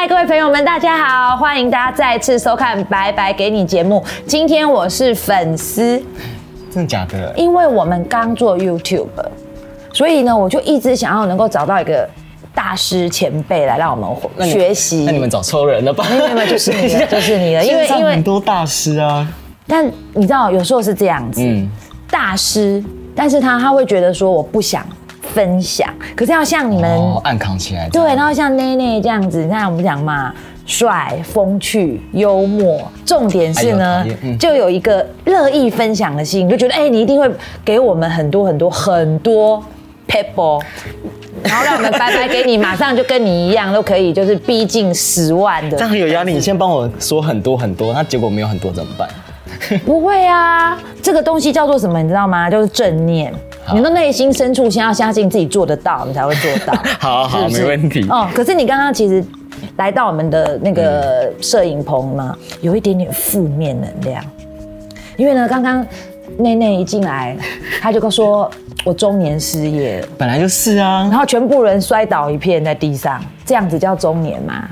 [0.00, 4.02] 嗨，各位朋友们，大家好，欢迎大家再次收看《白白给你》节目。
[4.26, 6.02] 今天我是粉丝，
[6.72, 7.34] 真的假的？
[7.36, 9.08] 因为我们刚做 YouTube，
[9.92, 12.08] 所以呢，我就一直想要能够找到一个
[12.54, 15.04] 大师前辈来让我们学习。
[15.04, 16.06] 那你们找错人了吧？
[16.08, 19.28] 没有没有，就是你的， 就是你的，因为因为很多大师啊。
[19.66, 21.70] 但你知道，有时候是这样子，嗯，
[22.10, 22.82] 大师，
[23.14, 24.82] 但是他他会觉得说我不想。
[25.20, 30.32] 分享，可是要像你们暗扛起来，对，然后像内内这样子，你看我们讲嘛，
[30.66, 34.04] 帅、风趣、幽默，重点是呢，
[34.38, 37.30] 就有一个乐意分享的心，就觉得哎，你一定会
[37.64, 39.62] 给我们很多很多很多
[40.08, 40.60] people，
[41.42, 46.32] 然后让我们白白给你，马上就跟你一样都可以，就是逼近十万的，这样很有压力。
[46.32, 49.08] 你先帮我说很多很多，那结果没有很多怎么办？
[49.84, 52.00] 不会啊，这个东西叫做什么？
[52.00, 52.48] 你知道吗？
[52.50, 53.32] 就是正念。
[53.74, 56.72] 你的内心深处先要相信自己做得到，你才会做到。
[56.98, 58.06] 好好，没问题。
[58.08, 59.24] 哦，可是你刚刚其实
[59.76, 64.24] 来到我们的那个摄影棚呢，有一点点负面能量。
[65.16, 65.86] 因为呢，刚刚
[66.38, 67.36] 内内一进来，
[67.80, 68.50] 他就说
[68.84, 71.02] ：“我中年失业。”本来就是啊。
[71.10, 74.68] 然后全部人摔倒一片在地上，这样子叫中年吗？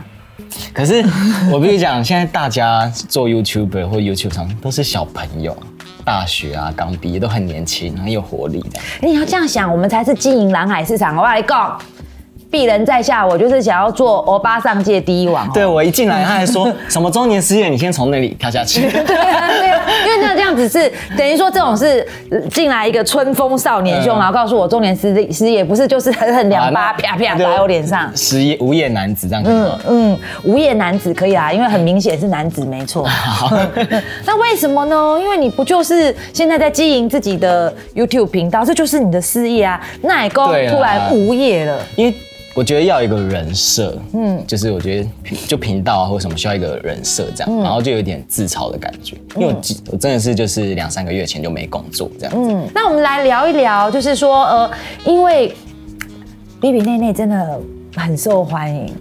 [0.72, 1.04] 可是
[1.52, 5.54] 我跟你讲，现在大家做 YouTube 或 YouTube 上都是小朋友。
[6.08, 8.80] 大学啊，刚毕业都很年轻，很有活力的。
[9.02, 11.14] 你要这样想，我们才是经营蓝海市场。
[11.14, 11.78] 我来讲。
[12.50, 15.50] 鄙人在下，我就是想要做欧巴上界第一王。
[15.52, 18.88] 对我一进来，他还说什么中年失业，你先从那里跳下去。
[18.88, 22.06] 对啊，对啊，因为那这样子是等于说这种是
[22.50, 28.10] 进来一个春风少年兄，然后告诉我中年失失业，不是就是狠狠两巴啪啪打我脸上。
[28.16, 29.50] 失业无业男子这样子。
[29.50, 33.06] 嗯嗯，无业男子可以啊，因为很明显是男子没错。
[34.24, 35.18] 那为什么呢？
[35.20, 39.78] 因为你不就是现在在经营自己的 YouTube 频道，这就是你的事业啊。
[40.00, 42.14] 奶哥突然无业了，因为。
[42.58, 45.08] 我觉得要一个人设，嗯，就是我觉得
[45.46, 49.60] 就频道啊或什么需要一个人设这样，然后就有点自嘲的感觉，因为我
[49.92, 52.52] 我真的是就是两三个月前就没工作这样子。
[52.52, 54.70] 嗯，那我们来聊一聊，就是说呃，
[55.04, 55.54] 因为
[56.60, 57.60] 比比内内真的
[57.94, 58.92] 很受欢迎，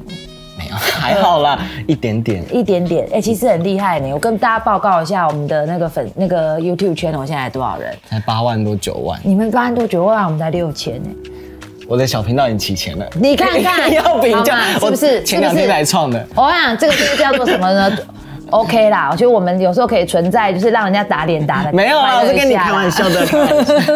[0.55, 4.13] 没有还好啦，一点点，一点点，哎，其实很厉害呢。
[4.13, 7.91] 我跟大家报告一下，我们的那个粉那个 YouTube 圈，我现在多少人？
[8.07, 11.09] 才八万多九万，你们八万多九万，我们才六千呢。
[11.87, 15.23] 我的小频道已经起钱了，你看看， 要比价是不是？
[15.23, 16.27] 前两天来创的？
[16.35, 17.97] 我想这个是叫做什么呢
[18.49, 21.71] ？OK 啦，我觉得我们有时候可以存在，就是让人家打脸打的。
[21.73, 23.25] 没有啊，我是跟你开玩笑的。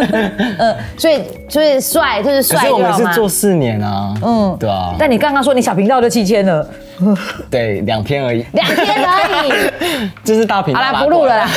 [0.59, 2.59] 嗯，所以就是帅，就是帅。
[2.59, 4.13] 可是我们是做四年啊。
[4.21, 4.93] 嗯，对啊。
[4.99, 6.67] 但你刚刚说你小频道就七千了。
[7.49, 8.45] 对，两天而已。
[8.53, 9.51] 两天而已。
[10.23, 10.79] 就是大频道。
[10.79, 11.49] 好啦，不录了啦。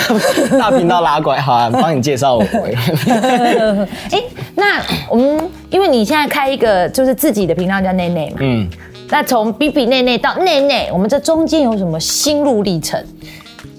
[0.59, 2.43] 大频道拉拐，好啊，帮你介绍我。
[4.11, 4.23] 哎，
[4.55, 4.81] 那
[5.11, 8.37] 我们因为你现在开一个就是自己的频道叫内内嘛。
[8.41, 8.69] 嗯。
[9.15, 13.01] 那从比比内内到内内，我们这中间有什么心路历程？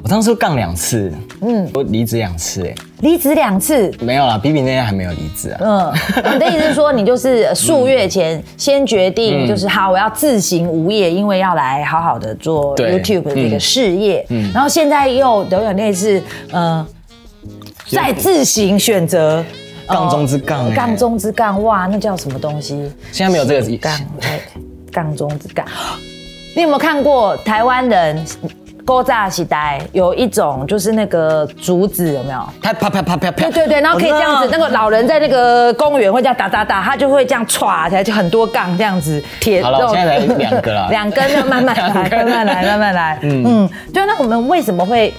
[0.01, 5.59] 我当时杠两次，嗯，我离职两次，哎，离职两次没有啦，比比内内还没有离职啊。
[5.59, 5.93] 嗯，
[6.35, 16.23] 你的意思是说，你就是数月前先决定，就是好，我要自行无业，因为要来好好的做 YouTube 的这个事业，嗯，然后现在又有点类似，
[16.53, 16.85] 嗯，
[17.91, 19.43] 再自行选择
[19.85, 22.89] 杠中之杠，杠中之杠，哇，那叫什么东西？
[23.11, 23.99] 现在没有这个杠。
[24.95, 25.65] 杠中之杠，
[26.55, 28.25] 你有没有看过台湾人
[28.85, 32.39] 勾扎时代有一种就是那个竹子有没有？
[32.61, 39.61] 它啪啪啪啪啪，对对对，然后可以这样子，那个老人在那个公园会这样打打打，他就会这样歘起来，就很多杠这样子铁。
[39.61, 43.19] 好了，现在来两个了， 两根，慢慢来，慢慢来，慢慢来。
[43.23, 45.13] 嗯嗯，对，那我们为什么会？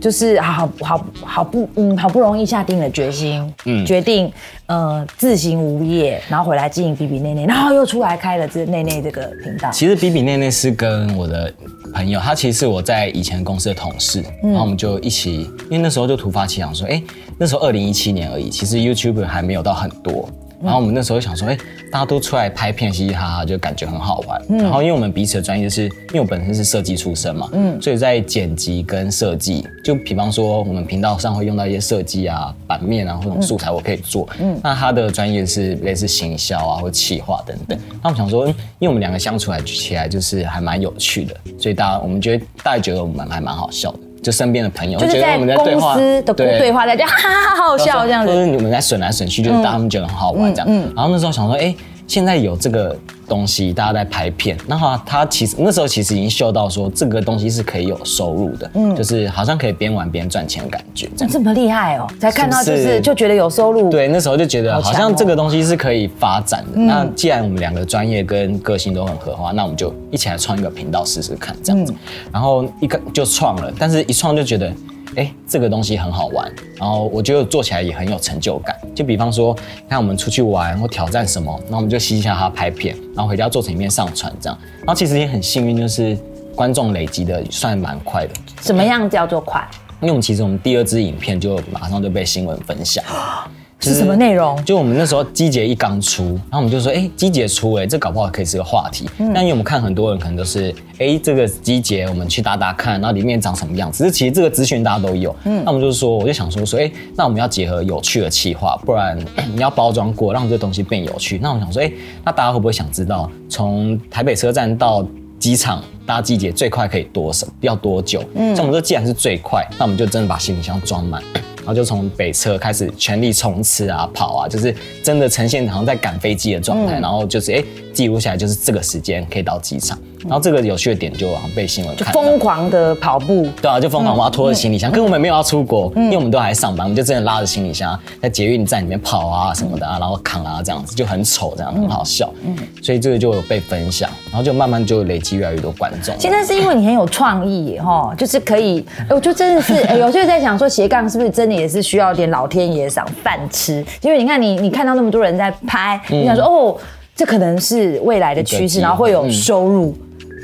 [0.00, 4.30] 就是好好好不嗯好不容易下定了决心，嗯，决定
[4.66, 9.70] 呃自行无业，然后回来经营比比内内，然后又出来开了这内内这个频道。
[9.70, 11.52] 其实比比内内是跟我的
[11.92, 17.02] 朋友，他其实是我在以前公司的同事，然后我们就一起，因为那时候就突发奇想说，哎，
[17.38, 20.28] 那时候二零一七年而已，其实 YouTube 还没有到很多。
[20.64, 21.56] 然后我们那时候想说，哎，
[21.92, 24.42] 大家都出来拍片，嘻嘻哈哈，就感觉很好玩。
[24.48, 34.26] 然后因为我们彼此的专业是，因为我本身是设计出身嘛，嗯，所以在剪辑跟设计，就比方说我们频道上会用到一些设计啊、版面啊或者素材，我可以做。
[34.40, 37.78] 嗯，那他的专业是类似行销啊或企划等等。
[38.02, 43.98] 那我们想说，因为我们两个相处来起来就是还蛮有趣的，所以大家我们觉得大家觉得我们还蛮好笑的。
[44.24, 45.46] 就身边的朋友，就是在公
[45.94, 46.72] 司的对。
[46.72, 50.68] 话，在就哈哈好好笑这样子，就是你们在损来损去，就是他们觉得很好玩这样。
[50.96, 51.74] 然后那时候想说，哎，
[52.06, 52.96] 现在有这个
[53.26, 66.78] 东西，大家在拍片，那他他其实那时候其实已经嗅到说这个东西是可以有收入的，嗯，就是好像可以边玩边赚钱的感觉，这这么厉害哦，才看到就是就觉得有收入，对，那时候就觉得好像这个东西是可以发展的。
[66.78, 71.94] 那既然我们两个专业跟个性都很合的话，那我们就一起来创一个频道试试看这样子，
[72.30, 74.72] 然后一个就创了，但是一创就觉得。
[75.16, 78.76] 哎，这个东西很好玩，然后我觉得做起来也很有成就感。
[78.94, 79.56] 就比方说，
[79.88, 84.58] 看我们出去玩或挑战什么，那我们就吸一下它拍片，然后回家做成一片上传这样。
[84.78, 86.18] 然后其实也很幸运，就是
[86.54, 88.34] 观众累积的算蛮快的。
[88.60, 89.66] 什么样叫做快？
[90.00, 93.02] 因为我们其实我们第二支影片就马上就被新闻分享。
[93.92, 94.62] 是什么内容？
[94.64, 99.08] 就我们那时候机节一刚出，然后我们就说，哎，机节出，哎，这搞不好可以是个话题。
[99.18, 103.90] 但因为我们看很多人可能都是，哎，这个机节我们去打打看，然后里面长什么样。
[103.92, 105.34] 只是其实这个资讯大家都有。
[105.44, 109.18] 嗯，那我们就是说，我就想说说，哎，那我们要结合有趣的企划，不然
[109.54, 111.38] 你要包装过，让这东西变有趣。
[111.42, 111.90] 那我想说，哎，
[112.24, 115.06] 那大家会不会想知道，从台北车站到
[115.38, 117.46] 机场搭机节最快可以多少？
[117.60, 118.22] 要多久？
[118.34, 121.22] 嗯，像我们说，既然是最快，那我们就真的把行李箱装满。
[121.64, 127.00] 然后就从北侧开始全力冲刺啊，跑啊，就是真的呈现好像在赶飞机的状态。
[127.00, 129.98] 然后就是哎，记录下来就是这个时间可以到机场。
[130.24, 146.14] 然后这个有趣的点就被新闻就，疯狂的跑步，对啊，就疯狂，我要拖着行李箱，可是我们没有要出国，因为我们都还上班，我们就真的拉着行李箱在捷运站里面跑啊什么的啊，然后扛啊这样子就很丑，这样很好笑，嗯，所以这个就有被分享，然后就慢慢就累积越来越多观众。
[146.18, 156.76] 现在是因为你很有创意哈，就是可以，我就真的是，哎，有时候在想说斜杠是不是真的也是需要点老天爷赏饭吃，因为你看你你看到那么多人在拍，你想说哦，
[157.14, 159.94] 这可能是未来的趋势，然后会有收入。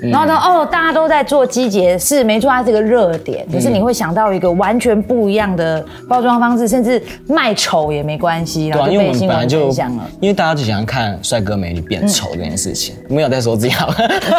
[0.02, 0.34] 然后呢？
[0.34, 3.46] 哦，大家都在做机节，是没错，它是个热点。
[3.52, 8.68] 可是你会想到一个完全不一样的包装方式，甚至卖丑也没关系。
[8.68, 9.70] 然后因为我们本来就
[10.20, 13.92] 因为大家就喜欢看帅哥美女变丑这件事情，没有在说自己好。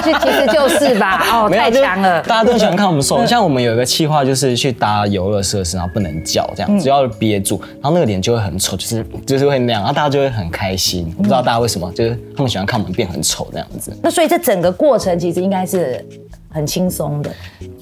[0.03, 2.21] 其实就是吧，哦， 太强了。
[2.23, 3.23] 大家都喜欢看我们瘦。
[3.25, 11.13] 像我们有一个计划，就是去搭游乐设施，然后不能叫，这样只要憋住，然后那个脸就会很丑，就是就是会那样，然后大家就会很开心。
[11.17, 13.95] 不知道大家为什么，就是他们喜欢看我们变很丑这样子。
[14.01, 15.41] 那所以这整个过程其实。
[15.41, 16.03] 应该是
[16.49, 17.31] 很轻松的，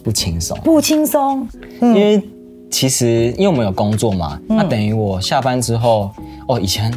[0.04, 1.48] 不轻松，不轻松。
[1.80, 2.21] 因为
[2.69, 6.12] 其实因为我们有工作嘛，那等于我下班之后，
[6.48, 6.94] 哦，以前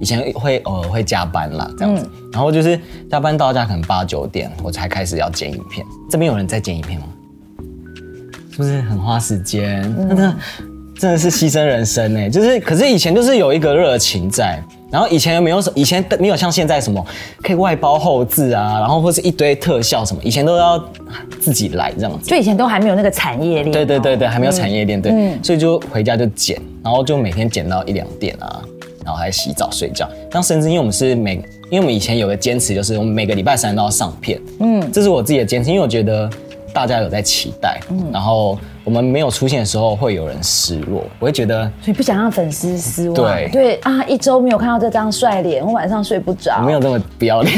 [0.00, 2.78] 以前会偶尔会加班啦，这样子，然后就是
[3.08, 5.86] 加班到家可能八九点，我才开始要剪影片。
[6.10, 7.06] 这边有人在剪影片吗？
[8.50, 9.82] 是不是很花时间？
[10.08, 10.36] 真的
[11.00, 12.28] 真的是牺牲人生呢。
[12.28, 14.62] 就是可是以前就是有一个热情在。
[14.92, 17.06] 然后以前又没有什，以前没有像现在什么
[17.44, 20.84] 可以外包后置啊，然后或是一堆特效什么，以前都要
[21.40, 22.28] 自己来这样子。
[22.28, 23.70] 就以前都还没有那个产业链。
[23.70, 25.12] 对对对对，还没有产业链，对。
[25.44, 28.60] 所以就回家就剪，然后就每天剪到一两点啊，
[29.04, 30.10] 然后还洗澡睡觉。
[30.32, 31.36] 那甚至因为我们是每，
[31.70, 34.40] 因为我们以前有个坚持，就是我们每个礼拜三都要上片。
[34.58, 36.28] 嗯，这是我自己的坚持，因为我觉得。
[36.72, 37.80] 大家有在期待，
[38.12, 41.04] 然后我们没有出现的时候，会有人失落。
[41.18, 43.14] 我会觉得，所以不想让粉丝失望。
[43.14, 46.60] 对对啊，一周没有看到这张帅脸，我晚上睡不着。
[46.64, 47.56] 没有这么不要脸。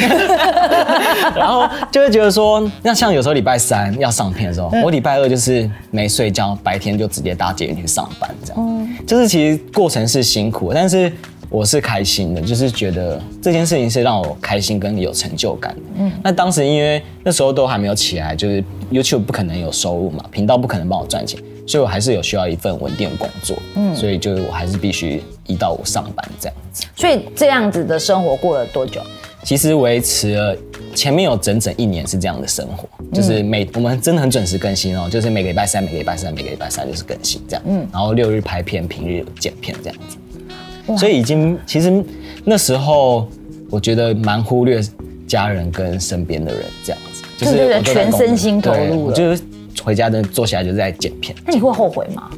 [1.36, 8.56] 然后就会觉得说，那像有时候礼拜三要上片的时候，我礼拜二就是没睡觉，白天就直接搭捷运去上班，这样。
[8.58, 11.12] 嗯就是其实过程是辛苦，但是。
[11.52, 15.76] 我是开心的，就是觉得这件事情是让我开心跟有成就感。
[15.96, 23.54] 嗯，那当时因为那时候都还没有起来，就是 YouTube 不可能有收入嘛，频道不可能帮我赚钱，所以我还是有需要一份稳定的工作。
[23.74, 26.86] 嗯，所以就是我还是必须一到五上班这样子。
[26.96, 29.02] 所以这样子的生活过了多久？
[29.42, 30.56] 其实维持了
[30.94, 37.62] 前面有整整一年是这样的生活，就是每我们真的很准时更新哦，就是每个礼拜三、每个礼拜三、每个礼拜三就是更新这样。
[37.66, 40.16] 嗯，然后六日拍片，平日剪片这样子。
[40.98, 42.04] 所以已经，其实
[42.44, 43.28] 那时候
[43.70, 44.80] 我觉得蛮忽略
[45.26, 49.14] 家人跟身边的人这样子，就是全身心投入了。
[49.14, 49.42] 就是
[49.82, 51.34] 回家的坐下来就在剪片。
[51.46, 52.30] 那你会后悔吗？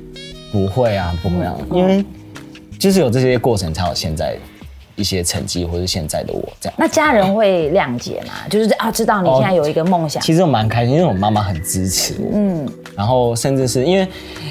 [0.53, 2.05] 不会啊，不会啊，因为
[2.79, 4.37] 就是有这些过程才有现在。
[4.97, 8.33] 一些成绩，或是现在的我这样，那家人会谅解吗？
[8.49, 10.23] 就是啊，知道你现在有一个梦想。
[10.23, 12.31] 其实我蛮开心，因为我妈妈很支持我。
[12.33, 14.07] 嗯，然后甚至是因为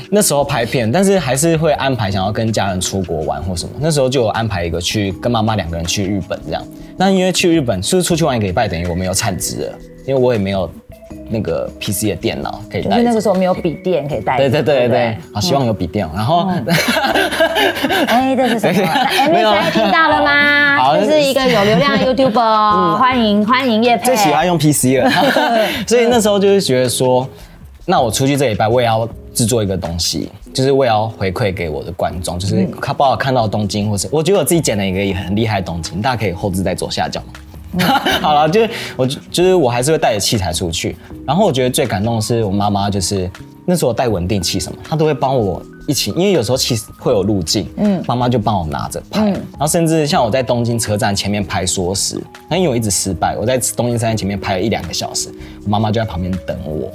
[0.09, 3.71] 那时候拍片，但是还是会安排想要跟家人出国玩或什么。
[3.79, 6.65] 那时候就有安排一个去跟妈妈两个人去日本这样。
[6.97, 10.69] 那因为去日本是出去玩一个礼拜，等于我没有产值了，因为我也没有。
[11.29, 14.37] 那个 PC 的电脑可以带，就那个时候没有笔电可以带。
[14.37, 16.07] 对对对对，好希望有笔电。
[16.13, 16.47] 然后，
[18.07, 20.77] 哎，这是什么？MSI 听到了吗？
[20.77, 24.05] 好，这是一个有流量的 YouTuber， 欢迎欢迎叶佩。
[24.05, 25.09] 最喜欢用 PC 了，
[25.87, 27.27] 所以那时候就是觉得说，
[27.85, 37.21] 那我出去这礼拜，我也要制作一个东西，就是我也要回馈给我的观众，就是他帮我看到东京，或是我觉得我自己剪了一个也很厉害的东京，大家可以后置在左下角。
[38.21, 43.29] 好了，就是我就是我还是会带着器材出去，然后我觉得最感动的是我妈妈，就是
[43.65, 55.29] 那时候带稳定器什么，她都会帮我一起，因为有时候器会有路径，嗯，妈妈就帮我拿着拍，然后甚至像我在东京车站前面拍缩时，那因为我一直失败，我在东京车站前面拍了一两个小时，
[55.65, 56.91] 我妈妈就在旁边等我，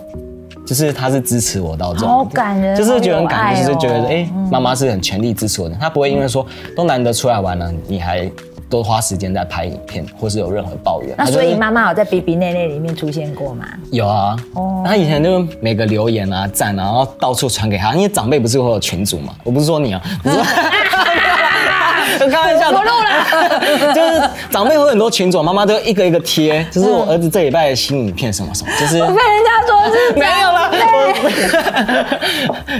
[0.66, 8.30] 就是她是支持我到这种，好感人，就是觉得很感动，就是觉得哎，妈妈是很全力支持我的，她不会因为说都难得出来玩了，你还。
[8.68, 11.14] 多花时间在拍影片，或是有任何抱怨。
[11.16, 13.66] 那所以妈妈有在 B B 内内里面出现过吗？
[13.90, 17.94] 有啊，哦，他以前就每个留言啊、赞啊，然后到处传给他。
[17.94, 19.34] 因为长辈不是会有群主嘛？
[19.44, 20.42] 我不是说你啊，我说
[22.30, 23.08] 开玩笑，我录了。
[23.94, 30.70] 就是长辈有很多群主，妈妈都一个一个贴，就是我儿子这礼拜的新影片什么什么，就是我被人家说是 没有了，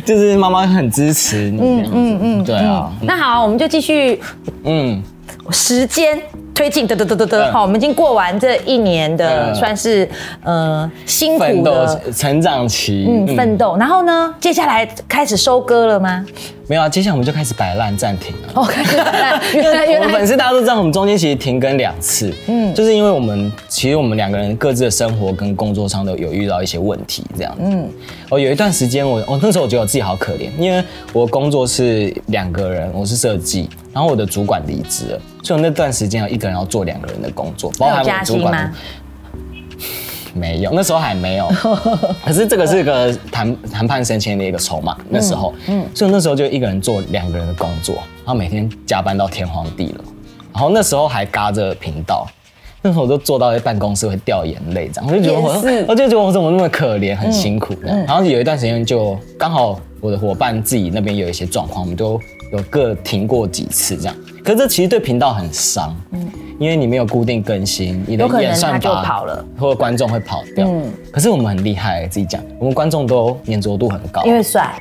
[0.05, 1.61] 就是妈妈很支持你。
[1.61, 2.91] 嗯嗯嗯，对啊。
[3.03, 4.21] 那好，我们就继续。
[4.65, 5.03] 嗯，
[5.51, 6.21] 时间。
[6.55, 10.09] 推进，得得得得得，好，我们已经过完这一年的算是
[10.43, 13.77] 呃辛苦的成长期，嗯，奋斗。
[13.77, 16.27] 然后呢，接下来开始收割了吗？
[16.69, 18.53] 没有啊，接下来我们就开始摆烂暂停了。
[18.53, 18.75] OK，
[19.97, 27.89] 我们粉丝大家都知道，我们中间其实停更两次，嗯，就是因为我们其实我们两个人各自的生活跟工作上都有遇到一些问题，这样，嗯，
[28.29, 30.85] 哦，有一段时间我，哦，那时候我觉得我自己好可怜，因为
[31.15, 33.69] 我工作是两个人，我是设计。
[33.91, 38.73] 然后我的主管离职了，所以我那段时间有一个人要做两个人的工作，包含我主管
[40.39, 41.49] 没有，那时候还没有。
[42.25, 50.05] 可是这个是一个谈谈判升迁的一个筹码，那时候，嗯，所以那时候就一个人做两个人的工作，然后每天加班到天荒地老，
[50.53, 52.27] 然后那时候还嘎着频道，
[52.81, 57.75] 那时候我都坐到在办公室会掉眼泪这样，我就觉得我，我就觉得我怎么那么可怜，很辛苦。
[57.83, 62.21] 然后有一段时间就刚好我的伙伴自己那边有一些状况，我们都。
[62.51, 70.67] 有各停过几次这样，可是这其实对频道很伤，嗯，因为你没有固定更新，你的演算法跑了，或者观众会跑掉。
[70.67, 74.81] 嗯，可是我们很厉害，自己讲，我们观众都粘着度很高，因为帅。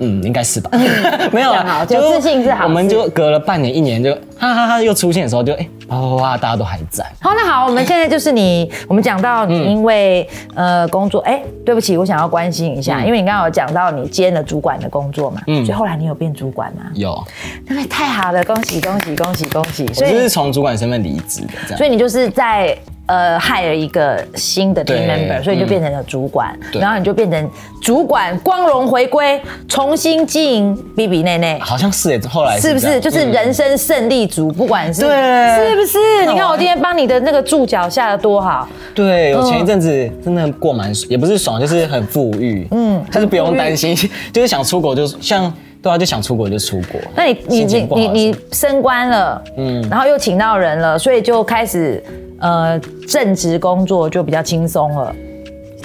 [0.00, 0.70] 嗯，应该是吧。
[1.32, 2.64] 没有好，就自信是好。
[2.64, 7.04] 我们就隔了半年、一年，就 哈哈哈又出现的时候，就哎，哇哇哇，大家都还在。
[7.20, 16.82] 好，那好，我们现在就是你，我们讲到你因为呃工作，哎，对不起，我想要关心一下，因为你刚刚有讲到你兼了主管的工作嘛，嗯，所以后来你有变主管吗？
[16.94, 17.20] 有，
[17.66, 19.86] 那太好了，恭喜恭喜恭喜恭喜！
[19.92, 21.78] 所以是从主管身份离职的，这样。
[21.78, 22.76] 所以你就是在。
[23.08, 27.50] 呃，害了一个新的 team member，所以就变成了主管，然后你就变成
[27.80, 33.00] 主管，光荣回归，重新经营 B B 内内，好像是哎，后来是不是？
[33.00, 34.52] 就是人生胜利组？
[34.52, 35.10] 不管是对。
[35.10, 36.26] 是不是？
[36.26, 38.68] 你看我今天帮你的那个注脚下的多好。
[38.94, 43.96] 对，我前一阵子真的过蛮，也不是爽，就是很富裕，嗯，但是不用担心，
[44.30, 45.50] 就是想出国，就像
[45.82, 47.00] 对啊，就想出国就出国。
[47.16, 52.04] 那你你你你你升官了，嗯，然后又请到人了，所以就开始。
[52.40, 52.78] 呃，
[53.08, 55.14] 正职工作就比较轻松了，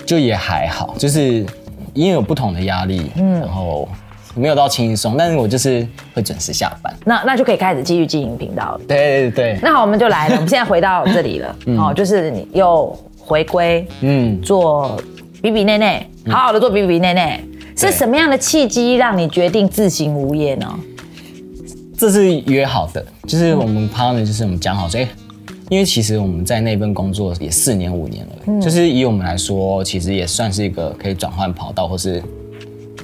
[0.05, 1.45] 就也还好，就是
[1.93, 3.89] 因为有不同的压力，嗯，然后
[4.35, 8.81] 没有到轻松，但是我就是会准时下班，那那就可以开始继续经营频道了。
[8.87, 14.95] 对对对，那好，我们就来了，我们现在回到这里了， 哦，就是你又回归，嗯，做
[15.41, 17.43] 比比内内，好好的做比比内内，
[17.75, 20.67] 是什么样的契机让你决定自行无业呢？
[21.97, 25.07] 这是约好的，就是我们 partner，就是我们讲好说，哎。
[25.69, 32.21] 因为其实我们在那份工作也四年五年了，就是以我们来说，其实也算是一个可以转换跑道或是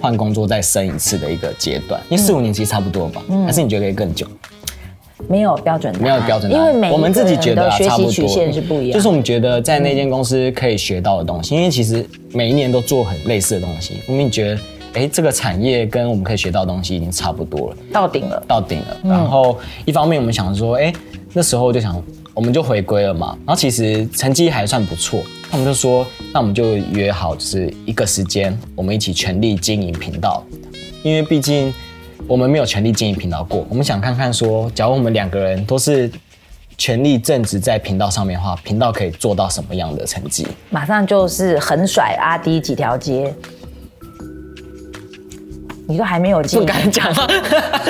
[0.01, 1.99] 换工作再升一次的一个阶段。
[2.09, 4.27] 因为四五年其实差不多吧，还是你觉得可以更久？
[5.27, 8.93] 没有标准，没有标准，因为每我们自己觉得学习曲线是不一样。
[8.93, 14.61] 就是我们觉得在那间公司可以学到的东西，因为其实每一年都做很类似的东西，我们觉得，
[14.93, 18.97] 哎，这个产业跟我们可以学到的东西已经差不多了，到顶了，到顶了。
[19.03, 20.93] 然后一方面我们想说，哎，
[21.33, 22.01] 那时候就想。
[22.39, 30.41] 我们就回归了嘛，然后其实成绩还算不错，他们就说，那我们就约好，就是一个时间，我们一起全力经营频道，
[31.03, 31.73] 因为毕竟
[32.29, 36.09] 我们没有全力经营频道过，我们想看看说，假如我们两个人都是
[36.77, 40.47] 全力正直在频道上面的话，频道可以做到什么样的成绩？
[40.69, 43.35] 马上就是横甩阿迪几条街。
[45.89, 47.11] 你都还没有进，不敢讲。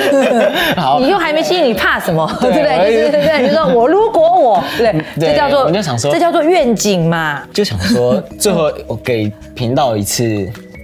[0.74, 2.26] 好，你又还没进，你怕什么？
[2.40, 2.78] 对不对？
[2.78, 7.46] 对对对，就说我如果我，对，这叫做，我就想说，这叫做愿景嘛。
[7.52, 10.24] 就想说，最后我给频道一次，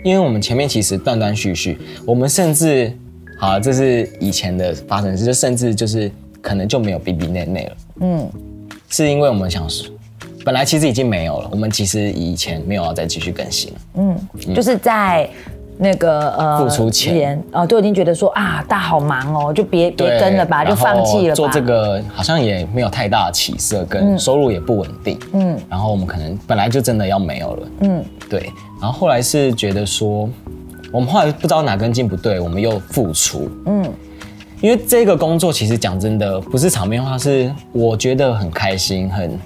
[0.04, 2.92] 因为我们前面其实断断续续，我们甚至，
[3.38, 7.76] 好，这是以前的发生事，就甚至就是可能就没有 B B 内内了。
[8.02, 8.30] 嗯，
[8.90, 9.88] 是因为我们想说，
[10.44, 13.78] 本来其实已经没有了，我们其实以前没有要再继续更新了。
[13.94, 15.26] 嗯，就是在
[15.78, 21.34] 那个呃付出钱哦，都已经觉得说啊，大家好忙哦，就别别跟了吧，就放弃了吧。
[21.34, 25.18] 做这个好像也没有太大的起色，跟收入也不稳定。
[25.34, 27.68] 嗯，然后我们可能本来就真的要没有了。
[27.80, 28.50] 嗯，对。
[28.80, 30.28] 然后后来是觉得说，
[30.90, 33.50] 我们后来不知道哪根筋不对，我们又付出。
[33.66, 33.84] 嗯，
[34.62, 39.38] 因为这个工作其实讲真的不是场面话，是我觉得很开心，很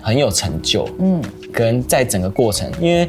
[0.00, 0.86] 很有成就。
[0.98, 1.22] 嗯，
[1.52, 3.08] 跟在整个过程，因为。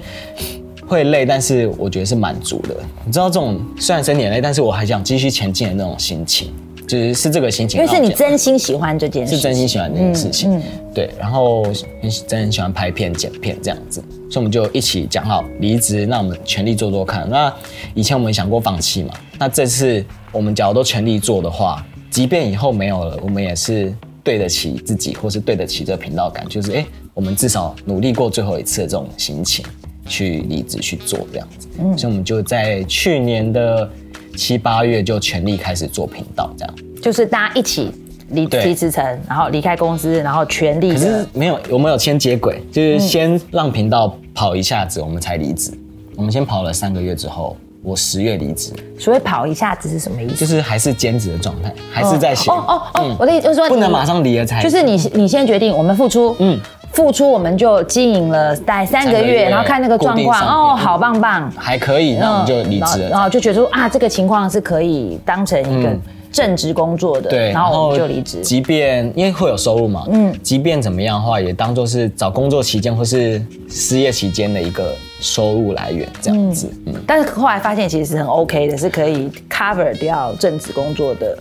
[0.91, 2.75] 会累，但是我觉得是满足的。
[3.05, 6.51] 你知道这种虽然身体累，但是我还想继续前进的那种心情，
[6.85, 7.79] 就是是这个心情。
[7.79, 10.61] 因为是你真心喜欢这件事，是真心喜欢这件事情。
[10.93, 17.25] 对，然后很真很喜欢拍片、剪片这样子，所以我们就一起讲好离职，那我们全力做做看。
[17.29, 17.53] 那
[17.95, 19.13] 以前我们想过放弃嘛？
[19.39, 23.95] 那这次我们假如都全力做的话，即便以后没有了，我们也是
[24.25, 29.63] 对得起自己，或是对得起这频道感，就是哎，我们至少努力过最后一次的这种心情。
[30.07, 33.89] 去离职去做这样子，嗯，所以我们就在去年的
[34.35, 37.91] 七八月就全力开始做频道，这样就是大家一起
[38.29, 40.93] 离离职成，然后离开公司，然后全力。
[40.93, 45.71] 可是没有，我们有先接轨，就是先让频道跑一下子，我们才离职。
[46.15, 48.71] 我们先跑了三个月之后，我十月离职。
[48.99, 50.35] 所谓跑一下子是什么意思？
[50.35, 52.49] 就是还是兼职的状态，还是在写。
[52.51, 54.61] 哦哦哦，我的意思就是说不能马上离了才。
[54.61, 56.59] 就是你你先决定，我们付出，嗯。
[56.93, 63.09] 付出我们就经营了大概三个月，然后看那个状况哦，好棒棒，还可以，那我们就离职了。
[63.09, 65.89] 然后就觉得说啊，这个情况是可以当成一个
[66.31, 68.41] 正职工作的，对，然后我们就离职。
[68.41, 76.69] 即便因为会有收入嘛，嗯，即便怎么样的话，也当做是找工作期间或是失业期间的一个收入来源这样子。
[76.87, 81.37] 嗯，但是后来发现其实是很 OK 的，是可以 cover 掉正职工作的。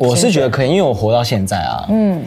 [0.00, 2.22] 我是觉得可以，因为我活到现在啊，嗯，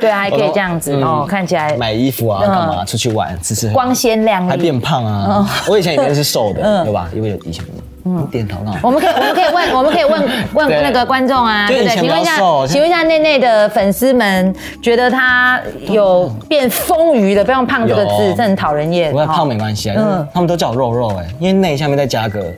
[0.00, 5.48] 对啊， 还可以这样子哦，看起来买衣服啊，干嘛出去玩，吃吃光鲜亮丽，还变胖啊！
[5.68, 7.08] 我以前以前是瘦的，对吧？
[7.14, 7.64] 因为以前
[8.04, 10.22] 嗯，点头我们可以我们可以问我们可以问
[10.68, 11.96] 问那个观众啊，对不对？
[11.96, 12.36] 请问一下，
[12.66, 19.12] 请问一下内内的粉丝们，觉得他有变丰腴的，不用胖这个字，这很讨人厌。
[19.12, 22.52] 我胖没关系啊，嗯，他们都叫我肉肉哎，因为内下面再加个。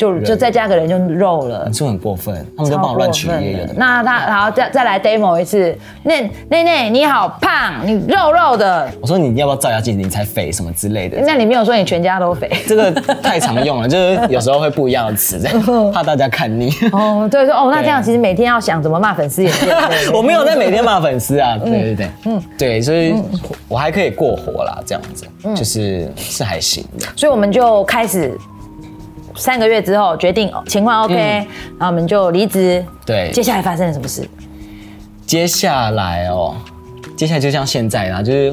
[0.00, 3.74] 就就再加个人就肉了，你是很过分，他们都帮我乱取业的。
[3.76, 8.88] 那他好再再来 demo 一次，内内内你好胖，你肉肉的。
[8.98, 11.20] 我说你要不要照一下镜子，你才肥什么之类的。
[11.20, 12.90] 那你没有说你全家都肥，这个
[13.22, 15.38] 太常用了，就是有时候会不一样的词，
[15.92, 16.72] 怕大家看腻。
[16.92, 19.66] 哦，对，说哦， 那这样其实每天要想怎么骂粉丝也是。
[20.14, 23.14] 我没有在每天骂粉丝啊，对对对，嗯，对，所以
[23.68, 27.06] 我还可以过活啦，这样子，就是是还行的。
[27.14, 28.38] 所以我们就开始。
[29.36, 32.84] 三个月之后决定情况 OK，然后我们就离职。
[33.06, 34.28] 对，接下来发生了什么事？
[35.26, 36.56] 接下来哦，
[37.16, 38.52] 接下来就像现在啦，就是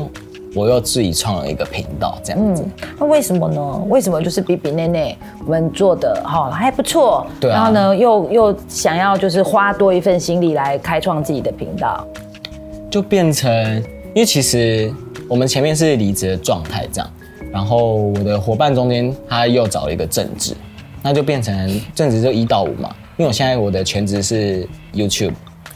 [0.53, 2.63] 我又自己创了一个频道这样子。
[2.99, 3.83] 那为什么呢？
[3.89, 7.25] 为什么就是比比内内我们做的哈还不错？
[7.39, 7.49] 对。
[7.49, 12.05] 然后呢，又又想要就是花多一份心力来开创自己的频道，
[12.89, 13.51] 就变成
[14.13, 14.93] 因为其实
[15.27, 17.09] 我们前面是离职的状态这样，
[17.51, 20.53] 然后我的伙伴中间他又找了一个正职。
[21.01, 25.33] 那就变成正职就一到五嘛，因为我现在我的全职是 YouTube，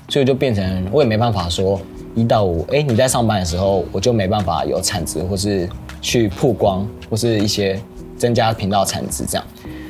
[0.09, 1.79] 所以就变成我也没办法说
[2.15, 5.69] 一到五，哎，你在上班的时候我就没办法有产值或是
[6.01, 7.79] 去曝光或是一些
[8.17, 9.45] 增加频道产值这样，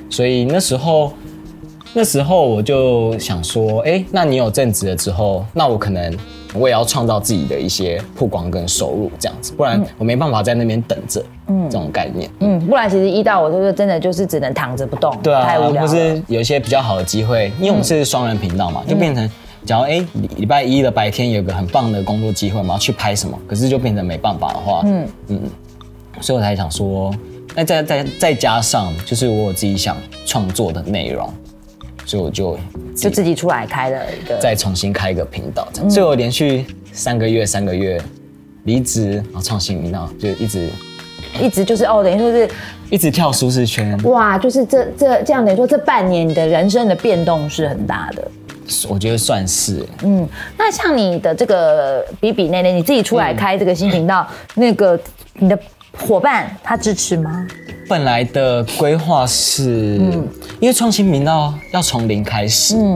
[0.10, 1.14] 所以那时候
[1.94, 6.16] 那时候我就想说，哎，那你有正职了之后，那我可能。
[6.54, 11.24] 我也要创造自己的一些曝光跟收入，这样子，不然我没办法在那边等着。
[11.48, 12.30] 嗯，这种概念。
[12.40, 15.86] 嗯，不然其实一到我就是真的就是只能躺着不动，对啊，太无聊。
[15.86, 19.30] 或是有一些比较好的机会，因为我们是双人频道嘛，就变成，
[19.66, 20.06] 假如哎
[20.38, 25.42] 礼拜一的白天有个很棒的工作机会，我们要去拍什么，可是就变成没办法的话，嗯嗯，
[26.22, 27.14] 所以我才想说，
[27.54, 31.30] 那再再再加上就是我自己想创作的内容。
[32.06, 32.58] 所以我就
[32.96, 35.90] 就自己出来开了一个，再重新开一个频道，这样。
[35.90, 38.02] 所以我连续三个月、三个月
[38.64, 40.70] 离职，然后创新频道，就一直
[41.40, 42.50] 一直就是哦，等于说是
[42.90, 43.98] 一直跳舒适圈。
[44.04, 48.28] 哇，就是这这这样等于说这半年你的人生的变动是很大的。
[48.88, 49.86] 我觉得算是。
[50.04, 54.98] 嗯，那像你的这个比比内内，你自己出来开这个新频道，那个
[55.34, 55.60] 你的
[55.98, 57.48] 伙伴他支持吗？
[57.88, 59.98] 本来的规划是，
[60.60, 62.96] 因为创新频道要从零开始，嗯，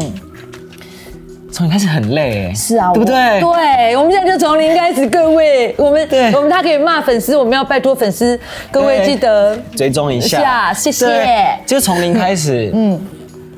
[1.52, 3.14] 从零开始很累，是啊，对不对？
[3.42, 8.40] 对，我们现在就从零开始，各位，我们对，我们他可以骂粉丝，我们要拜托粉丝，
[8.72, 11.60] 各位记得追踪一下，谢谢。
[11.66, 13.00] 就从零开始， 嗯，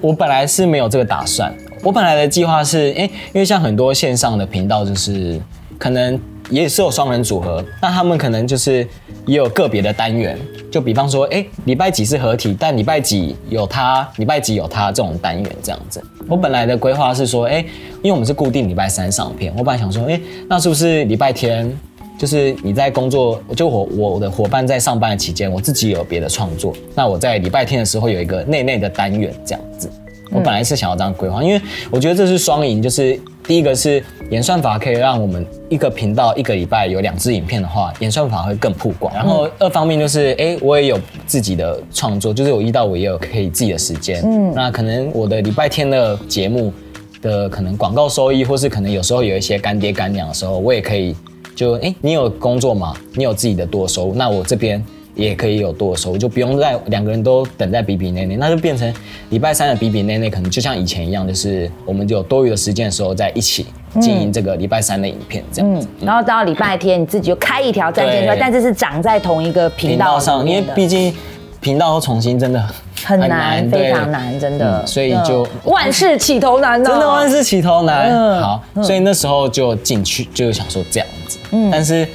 [0.01, 5.39] 我本来是没有这个打算，我本来的计划是，哎，因为像很多线上的频道，就是
[5.77, 6.19] 可能
[6.49, 8.87] 也是有双人组合，那他们可能就是
[9.25, 10.37] 也有个别的单元，
[10.71, 16.01] 就比方说，哎，礼拜几是合体，但礼拜几有他，礼拜几有他这种单元这样子。
[16.27, 17.59] 我本来的规划是说，哎，
[18.01, 21.69] 因为我们是固定礼拜三上片，我本来想说，哎，那是不是礼拜天，
[22.17, 29.89] 就是你在工作，就我我的伙伴在上班的期间，我自己有别的创作，那我在礼拜天的时候有一个内内的单元这样子。
[30.29, 39.13] 我本来是想要这样规划，因为我觉得这是双赢，就是第一个是演算法可以让我们一个频道一个礼拜有两支影片的话，演算法会更曝光。
[39.15, 44.21] 然后二方面就是，哎，我也有自己的创作，就是我一到五也有可以自己的时间。
[44.25, 46.73] 嗯，那可能我的礼拜天的节目
[47.21, 51.15] 的可能广告收益，或是可能有时候有一些干爹干娘的时候，我也可以
[51.55, 52.93] 就，哎，你有工作吗？
[53.13, 54.83] 你有自己的多收入，那我这边。
[55.17, 58.93] 也可以有多收，就不用在两个人都等在比比内内，那就变成
[59.31, 63.65] 礼拜三的比比内内，可能就像以前一样，就是我们就有多余的时间的时候在一起
[63.99, 65.87] 经营这个礼拜三的影片这样子。
[66.01, 71.11] 然后到礼拜天你自己就开一条战线出来，但这是长在同一个频道上，因为毕竟
[71.59, 72.63] 频道重新真的
[73.03, 74.85] 很难，非常难，真的。
[74.85, 78.39] 所以就万事起头难，真的万事起头难。
[78.39, 82.07] 好，所以那时候就进去就想说这样子，嗯但是